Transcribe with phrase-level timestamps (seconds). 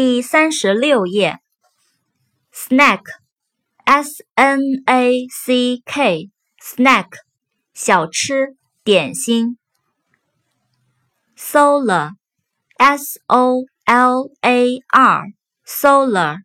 [0.00, 1.40] 第三十六页
[2.54, 7.08] ，snack，s n a c k，snack，
[7.74, 9.58] 小吃、点心。
[11.36, 16.42] solar，s o l a r，solar，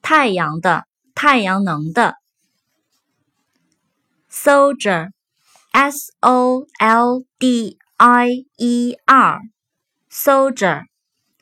[0.00, 0.84] 太阳的，
[1.16, 2.14] 太阳能的。
[4.30, 10.84] soldier，s o l d i e r，soldier，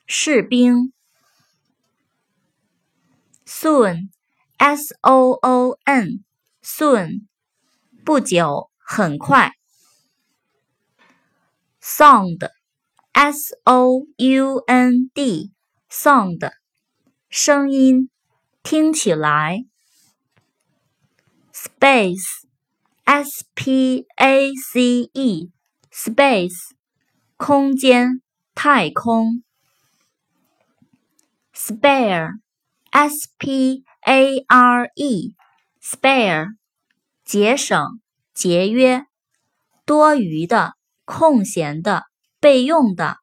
[0.06, 0.94] 士兵。
[3.49, 4.09] Soon,
[4.57, 6.23] s o o n,
[6.63, 7.27] soon,
[8.03, 9.51] 不久，很快。
[11.81, 12.49] Sound,
[13.13, 15.51] s o u n d,
[15.89, 16.51] sound,
[17.29, 18.09] 声音，
[18.63, 19.65] 听起来。
[21.53, 22.45] Space,
[23.05, 25.51] s p a c e,
[25.91, 26.71] space,
[27.37, 28.21] 空间，
[28.55, 29.43] 太空。
[31.53, 32.39] Spare.
[32.90, 36.48] S P A R E，spare，
[37.24, 38.00] 节省、
[38.34, 39.06] 节约、
[39.86, 40.74] 多余的、
[41.04, 42.04] 空闲的、
[42.40, 43.18] 备用的。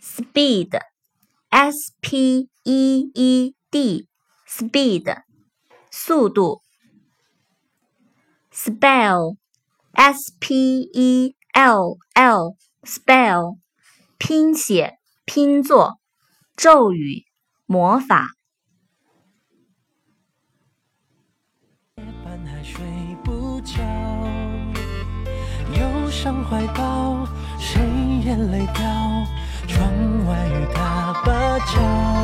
[0.00, 5.22] Speed，S P E E D，speed，
[5.90, 6.62] 速度。
[8.52, 13.58] Spell，S P E L L，spell，
[14.18, 16.00] 拼写、拼作。
[16.56, 17.26] 咒语，
[17.66, 18.30] 魔法。
[21.98, 22.82] 夜半还睡
[23.22, 23.82] 不着，
[25.78, 27.26] 忧伤怀抱，
[27.58, 27.82] 谁
[28.24, 28.82] 眼泪掉？
[29.68, 32.15] 窗外雨打芭蕉。